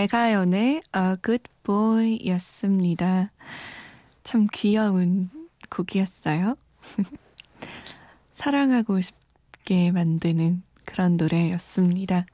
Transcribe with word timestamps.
배가연의 0.00 0.82
A 0.96 1.14
Good 1.22 1.44
Boy 1.62 2.20
였습니다. 2.28 3.30
참 4.24 4.46
귀여운 4.50 5.28
곡이었어요. 5.68 6.56
사랑하고 8.32 9.02
싶게 9.02 9.90
만드는 9.90 10.62
그런 10.86 11.18
노래였습니다. 11.18 12.24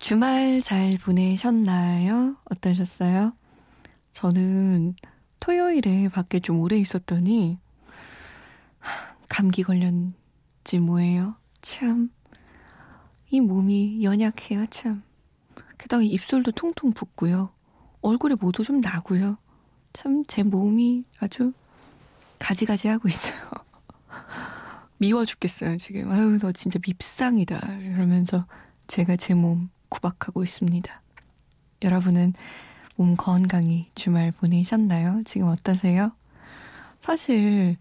주말 0.00 0.60
잘 0.60 0.98
보내셨나요? 0.98 2.34
어떠셨어요? 2.50 3.34
저는 4.10 4.96
토요일에 5.38 6.08
밖에 6.08 6.40
좀 6.40 6.58
오래 6.58 6.76
있었더니 6.76 7.60
감기 9.28 9.62
걸렸지 9.62 10.80
뭐예요. 10.80 11.36
참. 11.62 12.10
이 13.30 13.40
몸이 13.40 14.02
연약해요, 14.02 14.66
참. 14.70 15.04
게다가 15.78 16.02
입술도 16.02 16.52
퉁퉁 16.52 16.92
붓고요. 16.92 17.50
얼굴에 18.02 18.34
모도 18.40 18.64
좀 18.64 18.80
나고요. 18.80 19.38
참 19.92 20.24
제 20.26 20.42
몸이 20.42 21.04
아주 21.20 21.52
가지가지하고 22.38 23.08
있어요. 23.08 23.34
미워 24.98 25.24
죽겠어요, 25.24 25.78
지금. 25.78 26.10
아유, 26.10 26.38
너 26.40 26.52
진짜 26.52 26.78
밉상이다. 26.86 27.58
이러면서 27.80 28.46
제가 28.86 29.16
제 29.16 29.34
몸 29.34 29.70
구박하고 29.88 30.42
있습니다. 30.44 31.02
여러분은 31.82 32.34
몸 32.96 33.16
건강히 33.16 33.90
주말 33.94 34.32
보내셨나요? 34.32 35.22
지금 35.24 35.48
어떠세요? 35.48 36.12
사실 37.00 37.76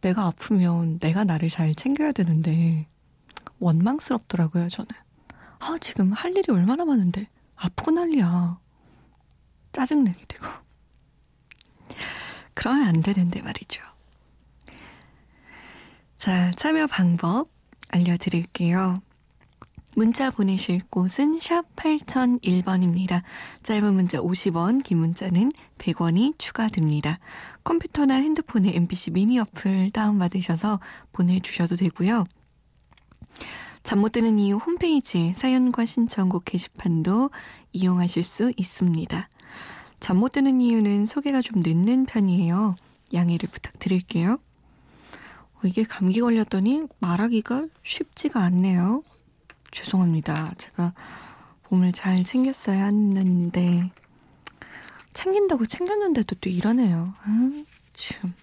내가 0.00 0.26
아프면 0.26 0.98
내가 0.98 1.24
나를 1.24 1.48
잘 1.50 1.74
챙겨야 1.74 2.12
되는데 2.12 2.86
원망스럽더라고요, 3.60 4.68
저는. 4.68 4.88
아, 5.58 5.76
지금 5.80 6.12
할 6.12 6.36
일이 6.36 6.44
얼마나 6.52 6.84
많은데. 6.84 7.28
아프고 7.56 7.90
난리야. 7.90 8.58
짜증내게 9.72 10.24
되고. 10.26 10.46
그러면 12.54 12.88
안 12.88 13.02
되는데 13.02 13.42
말이죠. 13.42 13.82
자, 16.16 16.50
참여 16.52 16.86
방법 16.86 17.50
알려드릴게요. 17.90 19.00
문자 19.94 20.30
보내실 20.30 20.82
곳은 20.90 21.40
샵 21.40 21.74
8001번입니다. 21.76 23.22
짧은 23.62 23.94
문자 23.94 24.18
50원, 24.18 24.84
긴 24.84 24.98
문자는 24.98 25.50
100원이 25.78 26.38
추가됩니다. 26.38 27.18
컴퓨터나 27.64 28.14
핸드폰에 28.16 28.74
MBC 28.74 29.12
미니 29.12 29.38
어플 29.38 29.92
다운받으셔서 29.92 30.80
보내주셔도 31.12 31.76
되고요. 31.76 32.24
잠 33.86 34.00
못 34.00 34.10
드는 34.10 34.40
이유 34.40 34.56
홈페이지에 34.56 35.32
사연과 35.34 35.84
신청곡 35.84 36.44
게시판도 36.44 37.30
이용하실 37.72 38.24
수 38.24 38.52
있습니다. 38.56 39.28
잠 40.00 40.16
못 40.16 40.32
드는 40.32 40.60
이유는 40.60 41.06
소개가 41.06 41.40
좀 41.40 41.60
늦는 41.64 42.06
편이에요. 42.06 42.74
양해를 43.14 43.48
부탁드릴게요. 43.48 44.38
어, 45.54 45.60
이게 45.64 45.84
감기 45.84 46.20
걸렸더니 46.20 46.82
말하기가 46.98 47.66
쉽지가 47.84 48.40
않네요. 48.42 49.04
죄송합니다. 49.70 50.54
제가 50.58 50.92
몸을 51.70 51.92
잘 51.92 52.24
챙겼어야 52.24 52.86
했는데 52.86 53.92
챙긴다고 55.12 55.64
챙겼는데도 55.64 56.34
또 56.40 56.50
이러네요. 56.50 57.14
아, 57.22 57.64
참. 57.94 58.34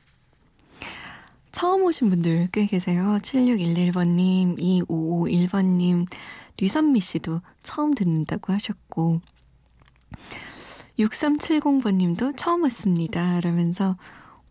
처음 1.54 1.84
오신 1.84 2.10
분들 2.10 2.50
꽤 2.52 2.66
계세요. 2.66 3.20
7611번님, 3.22 4.60
2551번님, 4.60 6.08
류선미 6.58 7.00
씨도 7.00 7.42
처음 7.62 7.94
듣는다고 7.94 8.52
하셨고, 8.54 9.22
6370번님도 10.98 12.34
처음 12.36 12.64
왔습니다. 12.64 13.40
라면서 13.40 13.98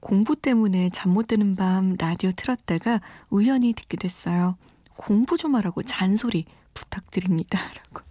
공부 0.01 0.37
때문에 0.37 0.91
잠 0.91 1.13
못 1.13 1.27
드는 1.27 1.57
밤 1.57 1.97
라디오 1.99 2.31
틀었다가 2.33 3.01
우연히 3.31 3.73
듣게 3.73 3.97
됐어요. 3.97 4.57
공부 4.97 5.37
좀 5.37 5.55
하라고 5.57 5.83
잔소리 5.83 6.45
부탁드립니다. 6.73 7.59
라고. 7.93 8.07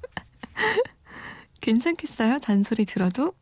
괜찮겠어요? 1.61 2.39
잔소리 2.39 2.85
들어도? 2.85 3.33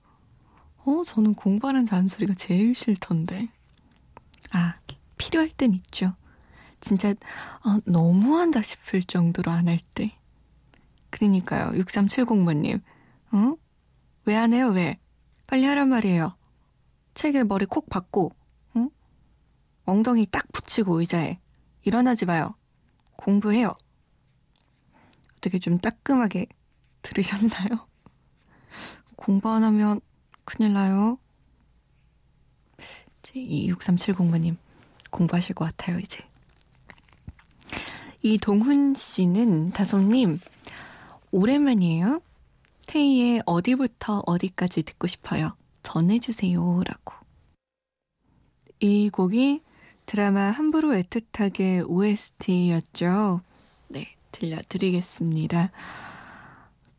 어, 0.85 1.03
저는 1.03 1.33
공부하는 1.33 1.85
잔소리가 1.85 2.33
제일 2.35 2.73
싫던데. 2.75 3.49
아, 4.51 4.78
필요할 5.19 5.49
땐 5.51 5.73
있죠. 5.75 6.15
진짜 6.81 7.09
어, 7.09 7.77
너무한다 7.85 8.63
싶을 8.63 9.03
정도로 9.03 9.51
안 9.51 9.67
할 9.67 9.79
때. 9.93 10.17
그러니까요. 11.11 11.71
6370번님. 11.71 12.81
어? 13.33 13.55
왜안 14.25 14.53
해요? 14.53 14.69
왜? 14.69 14.97
빨리 15.45 15.65
하란 15.65 15.89
말이에요. 15.89 16.35
책에 17.13 17.43
머리 17.43 17.65
콕 17.65 17.89
박고 17.89 18.31
응? 18.75 18.89
엉덩이 19.85 20.25
딱 20.31 20.51
붙이고 20.51 20.99
의자에 20.99 21.39
일어나지 21.83 22.25
마요. 22.25 22.55
공부해요. 23.17 23.73
어떻게 25.37 25.59
좀 25.59 25.77
따끔하게 25.79 26.47
들으셨나요? 27.01 27.87
공부 29.15 29.49
안 29.49 29.63
하면 29.63 29.99
큰일 30.45 30.73
나요. 30.73 31.17
이 33.35 33.71
6370번님 33.71 34.57
공부하실 35.09 35.55
것 35.55 35.65
같아요, 35.65 35.99
이제. 35.99 36.23
이동훈 38.21 38.95
씨는 38.95 39.71
다솜님, 39.71 40.39
오랜만이에요. 41.31 42.21
테이의 42.87 43.43
어디부터 43.45 44.23
어디까지 44.25 44.83
듣고 44.83 45.07
싶어요. 45.07 45.55
전해주세요. 45.83 46.83
라고. 46.85 47.13
이 48.79 49.09
곡이 49.09 49.61
드라마 50.05 50.51
함부로 50.51 50.89
애틋하게 50.93 51.87
OST였죠. 51.87 53.41
네, 53.89 54.15
들려드리겠습니다. 54.31 55.71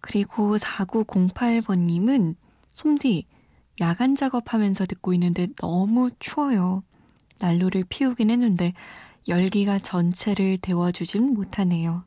그리고 0.00 0.56
4908번님은 0.56 2.37
솜디, 2.75 3.26
야간 3.81 4.14
작업하면서 4.14 4.87
듣고 4.87 5.12
있는데 5.14 5.49
너무 5.56 6.11
추워요. 6.19 6.82
난로를 7.40 7.84
피우긴 7.88 8.31
했는데 8.31 8.72
열기가 9.28 9.78
전체를 9.78 10.58
데워주진 10.58 11.34
못하네요. 11.34 12.04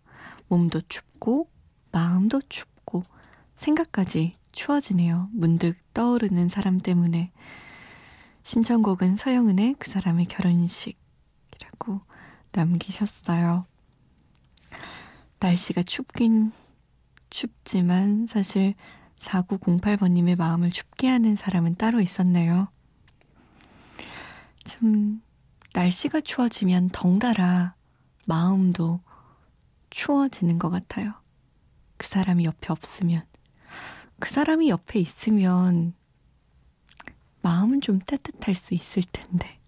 몸도 0.48 0.82
춥고 0.88 1.50
마음도 1.92 2.42
춥고 2.42 3.04
생각까지 3.56 4.34
추워지네요. 4.52 5.30
문득 5.32 5.78
떠오르는 5.94 6.48
사람 6.48 6.80
때문에 6.80 7.32
신청곡은 8.44 9.16
서영은의 9.16 9.76
그 9.80 9.90
사람의 9.90 10.26
결혼식이라고 10.26 12.02
남기셨어요. 12.52 13.66
날씨가 15.40 15.84
춥긴 15.84 16.52
춥지만 17.30 18.28
사실 18.28 18.76
4908번님의 19.20 20.38
마음을 20.38 20.72
춥게 20.72 21.08
하는 21.08 21.36
사람은 21.36 21.76
따로 21.76 22.00
있었네요. 22.00 22.68
참, 24.64 25.22
날씨가 25.74 26.22
추워지면 26.22 26.90
덩달아 26.90 27.74
마음도 28.26 29.02
추워지는 29.90 30.60
것 30.60 30.70
같아요. 30.70 31.14
그 31.98 32.08
사람이 32.08 32.46
옆에 32.46 32.72
없으면. 32.72 33.26
그 34.20 34.30
사람이 34.30 34.70
옆에 34.70 35.00
있으면 35.00 35.94
마음은 37.42 37.82
좀 37.82 38.00
따뜻할 38.00 38.54
수 38.56 38.74
있을 38.74 39.04
텐데. 39.12 39.60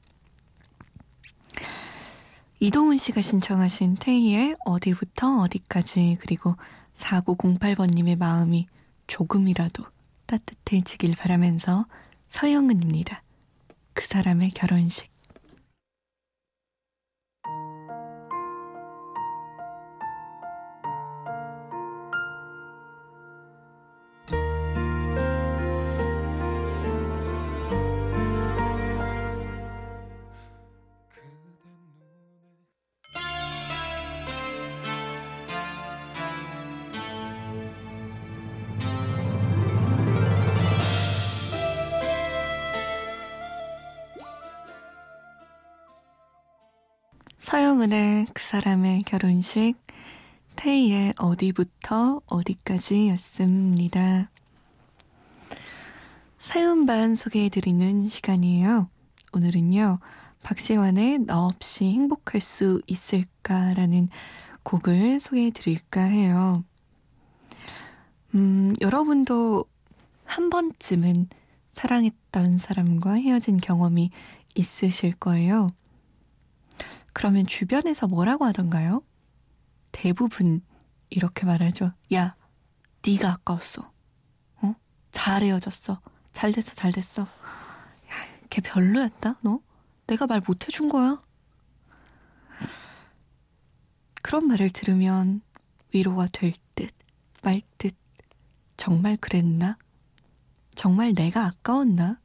이동훈 2.60 2.98
씨가 2.98 3.22
신청하신 3.22 3.98
테이의 4.00 4.56
어디부터 4.64 5.40
어디까지 5.40 6.20
그리고 6.22 6.56
4908번님의 6.96 8.18
마음이 8.18 8.68
조금이라도 9.08 9.84
따뜻해지길 10.28 11.16
바라면서 11.16 11.86
서영은입니다. 12.30 13.24
그 13.94 14.06
사람의 14.06 14.52
결혼식. 14.52 15.15
서영은의 47.56 48.28
그 48.34 48.46
사람의 48.46 49.04
결혼식 49.04 49.76
태희의 50.58 51.14
어디부터 51.18 52.20
어디까지였습니다. 52.26 54.30
사연반 56.38 57.16
소개해드리는 57.16 58.10
시간이에요. 58.10 58.90
오늘은요, 59.32 60.00
박시환의 60.44 61.20
너 61.20 61.46
없이 61.46 61.86
행복할 61.86 62.42
수 62.42 62.82
있을까라는 62.88 64.10
곡을 64.64 65.22
소개해드릴까 65.22 66.02
해요. 66.02 66.62
음, 68.34 68.74
여러분도 68.82 69.64
한 70.26 70.50
번쯤은 70.50 71.30
사랑했던 71.70 72.58
사람과 72.58 73.14
헤어진 73.14 73.56
경험이 73.56 74.10
있으실 74.56 75.14
거예요. 75.14 75.70
그러면 77.16 77.48
주변에서 77.48 78.08
뭐라고 78.08 78.44
하던가요? 78.44 79.02
대부분 79.94 80.62
이렇게 81.10 81.46
말하죠. 81.46 81.94
야, 82.14 82.36
네가 83.08 83.32
아까웠어. 83.32 83.90
어? 84.62 84.76
잘 85.12 85.42
헤어졌어. 85.42 86.02
잘 86.34 86.52
됐어, 86.52 86.74
잘 86.76 86.92
됐어. 86.92 87.22
야, 87.22 87.28
걔 88.50 88.60
별로였다, 88.60 89.40
너? 89.44 89.62
내가 90.08 90.28
말 90.28 90.42
못 90.46 90.68
해준 90.68 90.90
거야? 90.90 91.18
그런 94.22 94.46
말을 94.48 94.72
들으면 94.72 95.42
위로가 95.94 96.28
될 96.34 96.54
듯, 96.76 96.92
말 97.42 97.62
듯, 97.78 97.96
정말 98.76 99.16
그랬나? 99.16 99.78
정말 100.76 101.14
내가 101.14 101.46
아까웠나? 101.46 102.20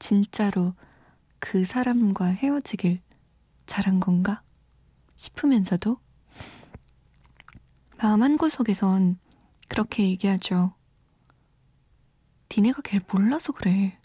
진짜로 0.00 0.74
그 1.38 1.64
사람과 1.64 2.24
헤어지길 2.26 3.00
잘한 3.68 4.00
건가? 4.00 4.42
싶으면서도 5.14 6.00
마음 7.98 8.22
한구석에선 8.22 9.18
그렇게 9.68 10.04
얘기하죠. 10.04 10.74
니네가 12.56 12.82
걔를 12.82 13.04
몰라서 13.12 13.52
그래. 13.52 14.00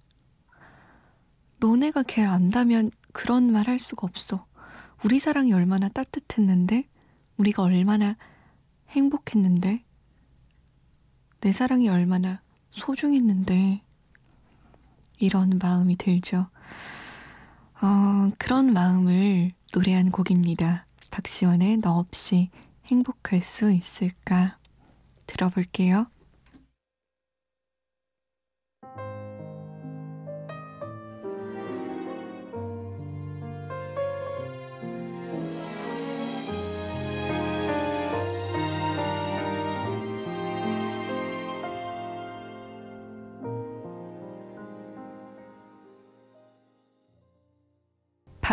너네가 1.59 2.03
걔를 2.03 2.29
안다면 2.29 2.91
그런 3.13 3.51
말 3.51 3.67
할 3.67 3.79
수가 3.79 4.05
없어. 4.05 4.45
우리 5.03 5.19
사랑이 5.19 5.53
얼마나 5.53 5.87
따뜻했는데, 5.89 6.89
우리가 7.37 7.63
얼마나 7.63 8.17
행복했는데, 8.89 9.85
내 11.41 11.51
사랑이 11.51 11.89
얼마나 11.89 12.41
소중했는데, 12.71 13.83
이런 15.19 15.59
마음이 15.61 15.95
들죠. 15.97 16.49
어, 17.83 18.31
그런 18.37 18.71
마음을 18.71 19.51
노래한 19.73 20.11
곡입니다. 20.11 20.85
박시원의 21.11 21.79
너 21.79 21.97
없이 21.97 22.49
행복할 22.85 23.41
수 23.41 23.73
있을까? 23.73 24.57
들어볼게요. 25.27 26.07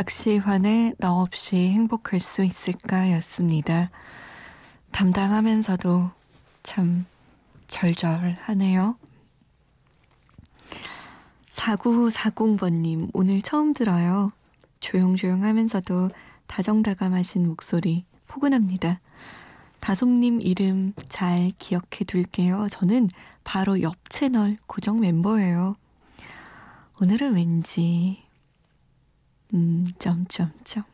박시환의 0.01 0.95
너 0.97 1.21
없이 1.21 1.57
행복할 1.57 2.21
수 2.21 2.43
있을까 2.43 3.13
였습니다. 3.13 3.91
담담하면서도 4.93 6.11
참 6.63 7.05
절절하네요. 7.67 8.97
4940번님, 11.49 13.11
오늘 13.13 13.43
처음 13.43 13.75
들어요. 13.75 14.31
조용조용 14.81 15.45
하면서도 15.45 16.09
다정다감하신 16.47 17.47
목소리 17.47 18.07
포근합니다. 18.27 19.01
다솜님 19.81 20.41
이름 20.41 20.95
잘 21.11 21.53
기억해 21.59 22.05
둘게요. 22.07 22.69
저는 22.71 23.11
바로 23.45 23.83
옆 23.83 24.09
채널 24.09 24.57
고정 24.67 25.01
멤버예요. 25.01 25.77
오늘은 27.03 27.35
왠지 27.35 28.30
음, 29.55 29.87
점점점. 29.99 30.85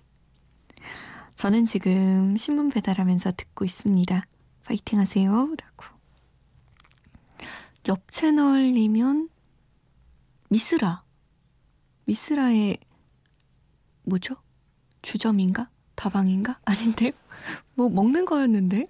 저는 1.35 1.67
지금 1.67 2.37
신문 2.37 2.70
배달하면서 2.70 3.32
듣고 3.37 3.64
있습니다. 3.64 4.25
파이팅 4.64 4.99
하세요. 4.99 5.31
라고. 5.31 5.97
옆 7.89 8.10
채널이면 8.10 9.29
미스라. 10.48 11.05
미스라의 12.06 12.79
뭐죠? 14.05 14.36
주점인가? 15.03 15.69
다방인가? 15.94 16.58
아닌데요? 16.65 17.13
뭐 17.75 17.89
먹는 17.89 18.25
거였는데? 18.25 18.89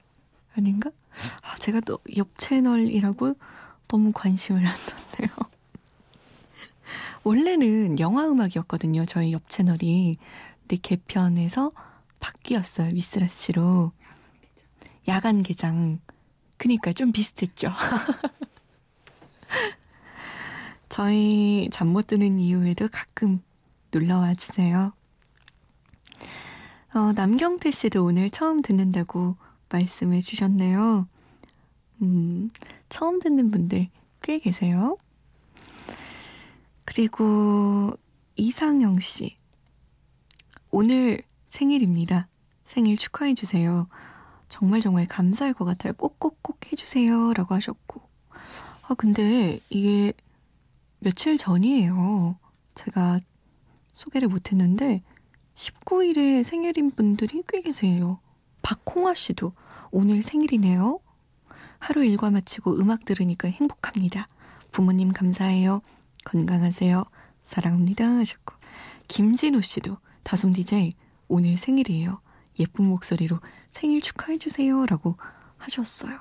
아닌가? 0.57 0.91
아, 1.43 1.57
제가 1.59 1.81
또 1.81 1.99
옆 2.17 2.29
채널이라고 2.37 3.35
너무 3.89 4.13
관심을 4.13 4.67
안 4.67 4.75
뒀네요. 5.19 5.31
원래는 7.27 7.99
영화 7.99 8.25
음악이었거든요. 8.29 9.05
저희 9.05 9.33
옆 9.33 9.49
채널이. 9.49 10.17
근데 10.61 10.77
개편에서 10.77 11.73
바뀌었어요. 12.21 12.93
미스라 12.93 13.27
씨로. 13.27 13.91
야간 15.09 15.43
개장. 15.43 15.99
그니까 16.57 16.93
좀 16.93 17.11
비슷했죠. 17.11 17.73
저희 20.89 21.69
잠 21.73 21.89
못 21.89 22.07
드는 22.07 22.39
이후에도 22.39 22.87
가끔 22.93 23.43
놀러와 23.91 24.37
주세요. 24.37 24.93
어, 26.95 27.13
남경태 27.13 27.73
씨도 27.73 28.05
오늘 28.05 28.31
처음 28.31 28.63
듣는다고 28.63 29.35
말씀해 29.69 30.21
주셨네요. 30.21 31.09
음, 32.03 32.51
처음 32.89 33.19
듣는 33.19 33.51
분들 33.51 33.89
꽤 34.23 34.39
계세요. 34.39 34.97
그리고 36.97 37.93
이상영 38.37 39.01
씨. 39.01 39.37
오늘 40.71 41.21
생일입니다. 41.45 42.27
생일 42.65 42.97
축하해주세요. 42.97 43.87
정말 44.49 44.81
정말 44.81 45.07
감사할 45.07 45.53
것 45.53 45.67
같아요. 45.67 45.93
꼭꼭꼭 45.93 46.73
해주세요. 46.73 47.35
라고 47.35 47.55
하셨고. 47.55 48.01
아, 48.89 48.95
근데 48.95 49.61
이게 49.69 50.15
며칠 51.01 51.37
전이에요. 51.37 52.39
제가 52.75 53.21
소개를 53.93 54.29
못했는데 54.29 55.03
19일에 55.55 56.43
생일인 56.45 56.91
분들이 56.93 57.43
꽤 57.47 57.61
계세요. 57.61 58.21
박홍아 58.63 59.13
씨도 59.13 59.53
오늘 59.91 60.23
생일이네요. 60.23 61.01
하루 61.79 62.07
일과 62.07 62.31
마치고 62.31 62.79
음악 62.79 63.05
들으니까 63.05 63.49
행복합니다. 63.49 64.29
부모님 64.73 65.13
감사해요. 65.13 65.83
건강하세요. 66.27 67.05
사랑합니다. 67.45 68.05
하셨고. 68.05 68.55
김진우 69.09 69.63
씨도 69.63 69.97
다솜 70.25 70.53
DJ 70.53 70.95
오늘 71.29 71.57
생일이에요. 71.57 72.21
예쁜 72.59 72.87
목소리로 72.87 73.39
생일 73.71 74.01
축하해주세요. 74.01 74.87
라고 74.87 75.17
하셨어요. 75.57 76.19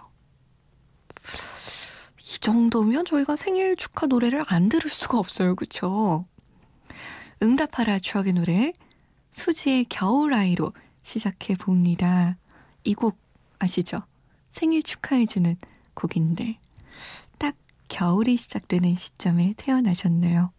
이 2.19 2.39
정도면 2.39 3.05
저희가 3.05 3.35
생일 3.35 3.75
축하 3.75 4.05
노래를 4.05 4.43
안 4.47 4.69
들을 4.69 4.89
수가 4.91 5.17
없어요. 5.17 5.55
그쵸? 5.55 6.25
응답하라 7.41 7.99
추억의 7.99 8.33
노래 8.33 8.73
수지의 9.31 9.85
겨울아이로 9.85 10.73
시작해 11.01 11.55
봅니다. 11.55 12.37
이 12.83 12.93
곡 12.93 13.17
아시죠? 13.59 14.03
생일 14.51 14.83
축하해주는 14.83 15.55
곡인데 15.95 16.59
딱 16.59 16.64
겨울이 17.87 18.37
시작되는 18.37 18.95
시점에 18.95 19.53
태어나셨네요. 19.57 20.51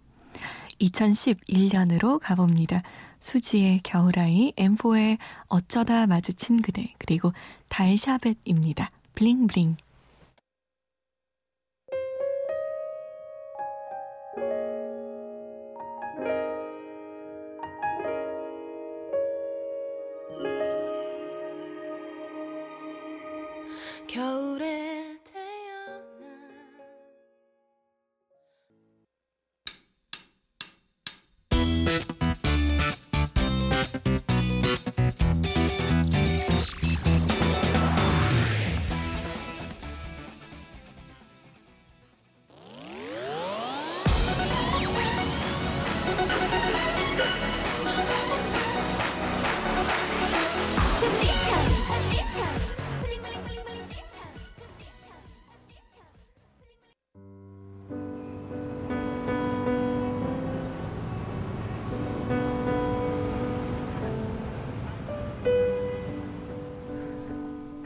2011년으로 0.80 2.18
가봅니다. 2.18 2.82
수지의 3.20 3.80
겨울아이, 3.82 4.52
M4의 4.56 5.18
어쩌다 5.48 6.06
마주친 6.06 6.60
그대, 6.60 6.94
그리고 6.98 7.32
달샤벳입니다. 7.68 8.90
블링블링. 9.14 9.76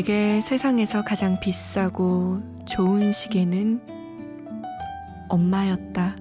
내게 0.00 0.40
세상에서 0.40 1.04
가장 1.04 1.38
비싸고 1.40 2.40
좋은 2.64 3.12
시계는 3.12 3.82
엄마였다. 5.28 6.16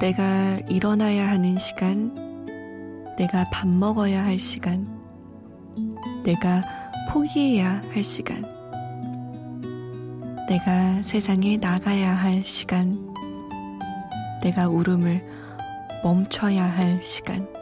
내가 0.00 0.60
일어나야 0.68 1.28
하는 1.28 1.58
시간, 1.58 2.14
내가 3.18 3.44
밥 3.50 3.66
먹어야 3.66 4.24
할 4.24 4.38
시간, 4.38 4.86
내가 6.22 6.62
포기해야 7.10 7.82
할 7.92 8.04
시간, 8.04 8.44
내가 10.48 11.02
세상에 11.02 11.56
나가야 11.56 12.14
할 12.14 12.44
시간, 12.44 13.12
내가 14.44 14.68
울음을 14.68 15.26
멈춰야 16.04 16.62
할 16.62 17.02
시간. 17.02 17.61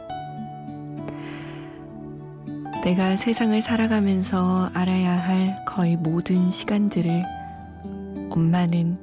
내가 2.83 3.15
세상을 3.15 3.61
살아가면서 3.61 4.71
알아야 4.73 5.11
할 5.11 5.63
거의 5.65 5.95
모든 5.95 6.49
시간들을 6.49 7.23
엄마는 8.31 8.97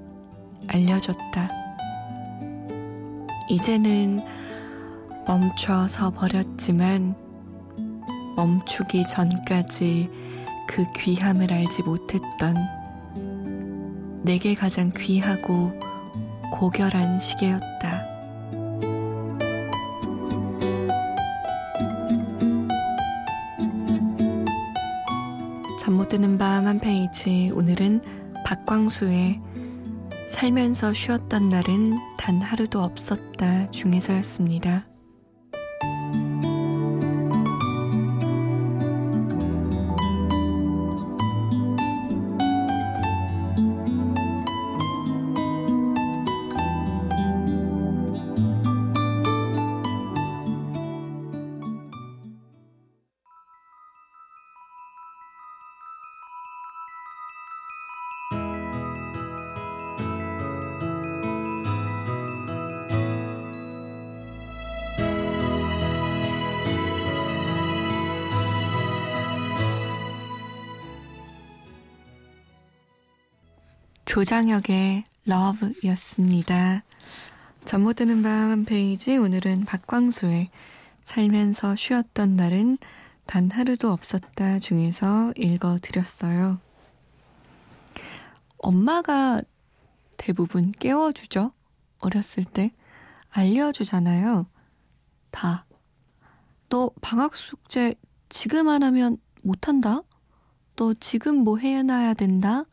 알려줬다. 0.67 1.49
이제는 3.49 4.21
멈춰서 5.29 6.11
버렸지만 6.11 7.15
멈추기 8.35 9.07
전까지 9.07 10.11
그 10.67 10.85
귀함을 10.97 11.53
알지 11.53 11.85
못했던 11.85 12.57
내게 14.25 14.55
가장 14.55 14.91
귀하고 14.97 15.73
고결한 16.53 17.21
시계였다. 17.21 17.98
잠 25.89 25.97
못 25.97 26.09
드는 26.09 26.37
밤 26.37 26.67
한 26.67 26.79
페이지 26.81 27.51
오늘은 27.55 28.03
박광수의 28.45 29.41
살면서 30.29 30.93
쉬었던 30.93 31.49
날은 31.49 31.97
단 32.19 32.43
하루도 32.43 32.83
없었다 32.83 33.71
중에서였습니다. 33.71 34.88
조장혁의 74.19 75.05
러브였습니다. 75.27 76.83
잠 77.65 77.83
못 77.83 77.95
드는 77.95 78.25
밤 78.25 78.65
페이지 78.65 79.17
오늘은 79.17 79.65
박광수의 79.65 80.51
살면서 81.05 81.77
쉬었던 81.77 82.35
날은 82.35 82.79
단 83.27 83.49
하루도 83.49 83.93
없었다 83.93 84.59
중에서 84.59 85.33
읽어드렸어요. 85.37 86.59
엄마가 88.57 89.41
대부분 90.17 90.73
깨워주죠. 90.73 91.53
어렸을 92.01 92.45
때. 92.45 92.73
알려주잖아요. 93.31 94.49
다. 95.31 95.65
너 96.69 96.91
방학 97.03 97.37
숙제 97.37 97.95
지금 98.29 98.69
안 98.69 98.83
하면 98.83 99.17
못한다? 99.45 100.03
너 100.75 100.93
지금 100.95 101.37
뭐 101.37 101.59
해놔야 101.59 102.15
된다? 102.15 102.65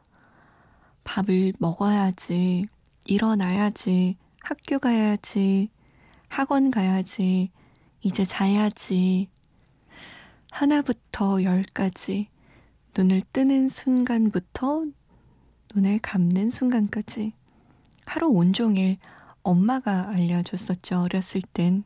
밥을 1.06 1.54
먹어야지, 1.60 2.68
일어나야지, 3.06 4.18
학교 4.42 4.80
가야지, 4.80 5.70
학원 6.28 6.72
가야지, 6.72 7.52
이제 8.02 8.26
자야지. 8.26 9.30
하나부터 10.52 11.44
열까지 11.44 12.28
눈을 12.98 13.22
뜨는 13.32 13.70
순간부터 13.70 14.86
눈을 15.74 16.00
감는 16.00 16.50
순간까지 16.50 17.34
하루 18.06 18.28
온종일 18.30 18.98
엄마가 19.44 20.10
알려줬었죠, 20.10 21.02
어렸을 21.02 21.42
땐. 21.54 21.84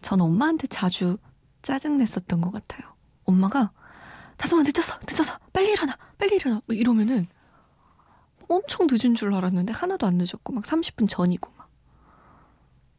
전 0.00 0.20
엄마한테 0.20 0.66
자주 0.66 1.16
짜증냈었던 1.62 2.40
것 2.40 2.50
같아요. 2.50 2.92
엄마가 3.24 3.72
다솜아 4.36 4.62
늦었어, 4.62 4.98
늦었어, 5.08 5.38
빨리 5.52 5.70
일어나, 5.70 5.96
빨리 6.18 6.34
일어나, 6.34 6.60
뭐 6.66 6.74
이러면은 6.74 7.26
엄청 8.52 8.86
늦은 8.90 9.14
줄 9.14 9.34
알았는데 9.34 9.72
하나도 9.72 10.06
안 10.06 10.18
늦었고 10.18 10.52
막 10.52 10.64
30분 10.64 11.08
전이고 11.08 11.50
막. 11.56 11.68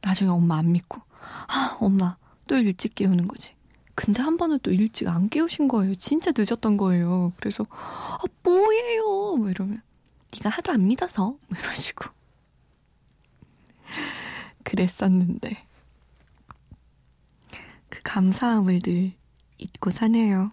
나중에 0.01 0.29
엄마 0.29 0.57
안 0.57 0.71
믿고. 0.71 1.01
아 1.47 1.77
엄마 1.79 2.17
또 2.47 2.57
일찍 2.57 2.95
깨우는 2.95 3.27
거지. 3.27 3.55
근데 3.95 4.21
한 4.21 4.37
번은 4.37 4.59
또 4.63 4.71
일찍 4.71 5.07
안 5.07 5.29
깨우신 5.29 5.67
거예요. 5.67 5.95
진짜 5.95 6.31
늦었던 6.35 6.77
거예요. 6.77 7.33
그래서 7.37 7.65
아 7.69 8.19
뭐예요? 8.43 9.37
뭐 9.37 9.49
이러면 9.49 9.81
네가 10.33 10.49
하도 10.49 10.71
안 10.71 10.87
믿어서? 10.87 11.37
뭐 11.47 11.59
이러시고. 11.59 12.05
그랬었는데. 14.63 15.67
그 17.89 17.99
감사함을 18.03 18.81
늘 18.81 19.13
잊고 19.59 19.91
사네요. 19.91 20.51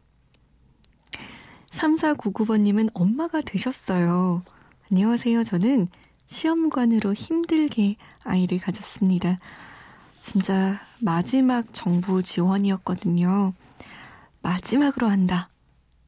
3499번님은 1.70 2.90
엄마가 2.92 3.40
되셨어요. 3.40 4.42
안녕하세요. 4.92 5.44
저는 5.44 5.86
시험관으로 6.26 7.14
힘들게 7.14 7.94
아이를 8.24 8.58
가졌습니다. 8.58 9.38
진짜 10.18 10.80
마지막 10.98 11.72
정부 11.72 12.24
지원이었거든요. 12.24 13.52
마지막으로 14.42 15.08
한다 15.08 15.48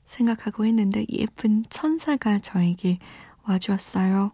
생각하고 0.07 0.67
했는데 0.67 1.07
예쁜 1.11 1.65
천사가 1.71 2.41
저에게 2.41 2.99
와주었어요. 3.45 4.33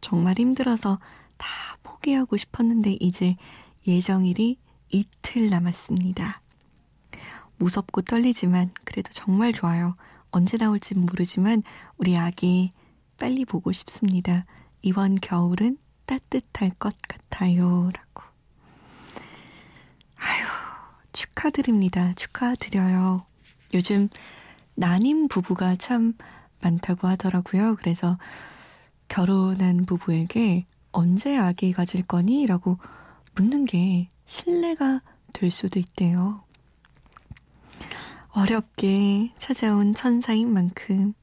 정말 0.00 0.36
힘들어서 0.38 1.00
다 1.36 1.48
포기하고 1.82 2.36
싶었는데 2.36 2.98
이제 3.00 3.34
예정일이 3.84 4.58
이틀 4.90 5.50
남았습니다. 5.50 6.40
무섭고 7.58 8.02
떨리지만 8.02 8.70
그래도 8.84 9.10
정말 9.10 9.52
좋아요. 9.52 9.96
언제 10.30 10.56
나올지 10.56 10.94
모르지만 10.94 11.64
우리 11.96 12.16
아기 12.16 12.72
빨리 13.22 13.44
보고 13.44 13.70
싶습니다. 13.70 14.46
이번 14.80 15.14
겨울은 15.14 15.78
따뜻할 16.06 16.70
것 16.70 16.92
같아요. 17.06 17.88
라고. 17.94 18.24
아유, 20.16 20.44
축하드립니다. 21.12 22.14
축하드려요. 22.14 23.24
요즘 23.74 24.08
난임 24.74 25.28
부부가 25.28 25.76
참 25.76 26.14
많다고 26.62 27.06
하더라고요. 27.06 27.76
그래서 27.76 28.18
결혼한 29.06 29.86
부부에게 29.86 30.66
언제 30.90 31.36
아기 31.36 31.72
가질 31.72 32.02
거니? 32.02 32.44
라고 32.46 32.78
묻는 33.36 33.66
게 33.66 34.08
신뢰가 34.24 35.00
될 35.32 35.52
수도 35.52 35.78
있대요. 35.78 36.42
어렵게 38.30 39.32
찾아온 39.36 39.94
천사인 39.94 40.52
만큼 40.52 41.14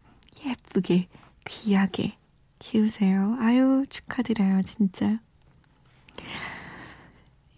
예쁘게 0.45 1.09
귀하게 1.49 2.13
키우세요. 2.59 3.35
아유, 3.39 3.85
축하드려요, 3.89 4.61
진짜. 4.63 5.17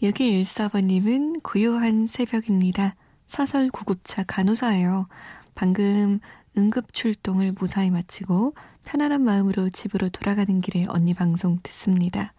여기 0.02 0.42
14번님은 0.42 1.44
고요한 1.44 2.08
새벽입니다. 2.08 2.96
사설 3.28 3.70
구급차 3.70 4.24
간호사예요. 4.24 5.08
방금 5.54 6.20
응급 6.58 6.94
출동을 6.94 7.52
무사히 7.52 7.92
마치고 7.92 8.56
편안한 8.84 9.22
마음으로 9.22 9.70
집으로 9.70 10.10
돌아가는 10.10 10.60
길에 10.62 10.86
언니 10.88 11.14
방송 11.14 11.60
듣습니다. 11.62 12.34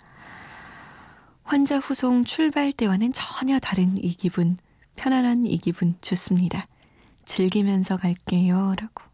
환자 1.45 1.79
후송 1.79 2.25
출발 2.25 2.73
때와는 2.73 3.13
전혀 3.13 3.59
다른 3.59 4.03
이 4.03 4.09
기분, 4.09 4.57
편안한 4.97 5.45
이 5.45 5.59
기분 5.59 5.97
좋습니다. 6.01 6.67
즐기면서 7.25 7.97
갈게요. 7.97 8.75
라고. 8.79 9.05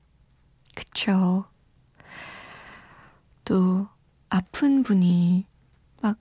그쵸. 0.74 1.46
또, 3.48 3.88
아픈 4.28 4.82
분이 4.82 5.46
막 6.02 6.18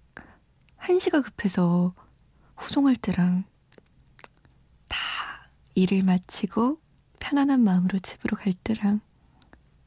한시가 0.77 1.21
급해서 1.21 1.93
후송할 2.55 2.95
때랑 2.95 3.43
다 4.87 4.97
일을 5.75 6.03
마치고 6.03 6.79
편안한 7.19 7.59
마음으로 7.59 7.99
집으로 7.99 8.37
갈 8.37 8.53
때랑 8.53 9.01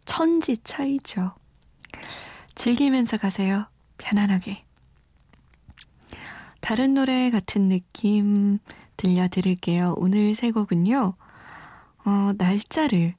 천지 0.04 0.59
차이죠. 0.59 1.35
즐기면서 2.54 3.16
가세요. 3.16 3.64
편안하게. 3.96 4.62
다른 6.61 6.92
노래 6.92 7.31
같은 7.31 7.70
느낌 7.70 8.59
들려드릴게요. 8.98 9.94
오늘 9.96 10.35
세 10.35 10.50
곡은요. 10.50 11.14
어, 12.05 12.33
날짜를 12.37 13.14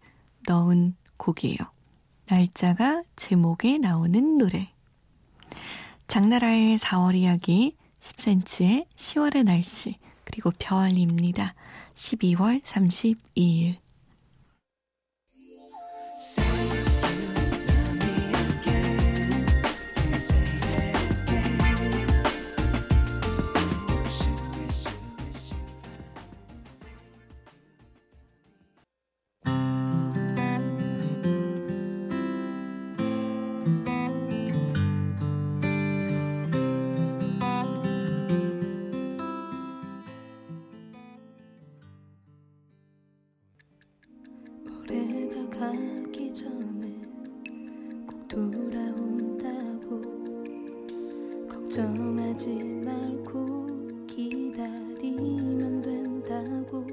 넣은 0.48 0.96
곡이에요. 1.18 1.71
날짜가 2.32 3.04
제목에 3.18 3.78
나오는 3.78 4.38
노래. 4.38 4.70
장나라의 6.08 6.78
4월 6.78 7.14
이야기, 7.14 7.76
10cm의 8.00 8.86
10월의 8.96 9.44
날씨, 9.44 9.98
그리고 10.24 10.50
별입니다. 10.58 11.54
12월 11.94 12.62
32일. 12.62 13.81
걱정하지 51.72 52.48
말고 52.84 53.68
기다리면 54.08 55.82
된다고 55.82 56.86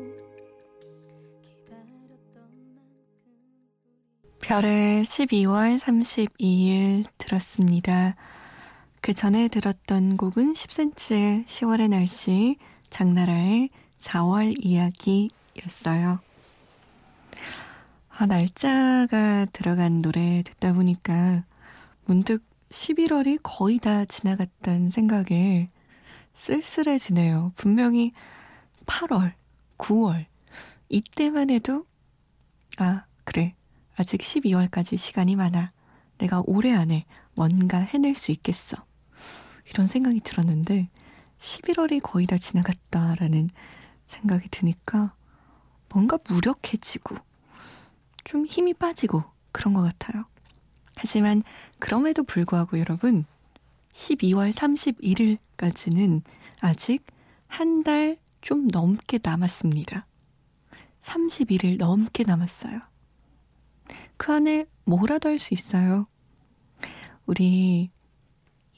별의 4.40 5.02
12월 5.02 5.78
32일 5.78 7.04
들었습니다. 7.18 8.14
그 9.00 9.14
전에 9.14 9.48
들었던 9.48 10.16
곡은 10.16 10.52
10cm의 10.52 11.46
10월의 11.46 11.88
날씨, 11.88 12.56
장나라의 12.90 13.70
4월 13.98 14.54
이야기였어요. 14.64 16.27
아, 18.20 18.26
날짜가 18.26 19.44
들어간 19.52 20.02
노래 20.02 20.42
듣다 20.42 20.72
보니까 20.72 21.44
문득 22.04 22.42
11월이 22.68 23.38
거의 23.44 23.78
다 23.78 24.04
지나갔다는 24.04 24.90
생각에 24.90 25.70
쓸쓸해지네요. 26.32 27.52
분명히 27.54 28.12
8월, 28.86 29.34
9월, 29.78 30.26
이때만 30.88 31.50
해도, 31.50 31.86
아, 32.78 33.04
그래. 33.22 33.54
아직 33.94 34.20
12월까지 34.20 34.96
시간이 34.96 35.36
많아. 35.36 35.70
내가 36.18 36.42
올해 36.44 36.74
안에 36.74 37.04
뭔가 37.34 37.78
해낼 37.78 38.16
수 38.16 38.32
있겠어. 38.32 38.84
이런 39.70 39.86
생각이 39.86 40.18
들었는데, 40.22 40.88
11월이 41.38 42.00
거의 42.02 42.26
다 42.26 42.36
지나갔다라는 42.36 43.48
생각이 44.06 44.48
드니까 44.48 45.14
뭔가 45.88 46.18
무력해지고, 46.28 47.27
좀 48.24 48.46
힘이 48.46 48.74
빠지고 48.74 49.24
그런 49.52 49.74
것 49.74 49.82
같아요. 49.82 50.24
하지만 50.96 51.42
그럼에도 51.78 52.22
불구하고 52.24 52.78
여러분 52.78 53.24
12월 53.92 54.52
31일까지는 54.52 56.22
아직 56.60 57.04
한 57.46 57.82
달 57.82 58.18
좀 58.40 58.68
넘게 58.68 59.18
남았습니다. 59.22 60.06
31일 61.02 61.76
넘게 61.78 62.24
남았어요. 62.24 62.80
그 64.16 64.32
안에 64.32 64.66
뭐라도 64.84 65.28
할 65.28 65.38
수 65.38 65.54
있어요. 65.54 66.06
우리 67.26 67.90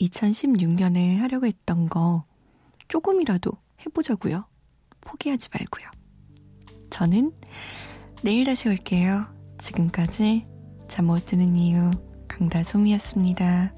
2016년에 0.00 1.18
하려고 1.18 1.46
했던 1.46 1.88
거 1.88 2.24
조금이라도 2.88 3.52
해보자고요. 3.84 4.46
포기하지 5.02 5.50
말고요. 5.52 5.90
저는 6.90 7.32
내일 8.22 8.44
다시 8.44 8.68
올게요. 8.68 9.26
지금까지 9.58 10.44
잠 10.88 11.06
못 11.06 11.24
드는 11.26 11.56
이유 11.56 11.90
강다솜이었습니다. 12.28 13.72